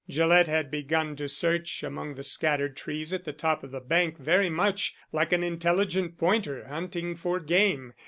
Gillett 0.09 0.47
had 0.47 0.71
begun 0.71 1.15
to 1.17 1.29
search 1.29 1.83
among 1.83 2.15
the 2.15 2.23
scattered 2.23 2.75
trees 2.75 3.13
at 3.13 3.23
the 3.23 3.31
top 3.31 3.63
of 3.63 3.69
the 3.69 3.79
bank 3.79 4.17
very 4.17 4.49
much 4.49 4.95
like 5.11 5.31
an 5.31 5.43
intelligent 5.43 6.17
pointer 6.17 6.65
hunting 6.67 7.15
for 7.15 7.39
game. 7.39 7.93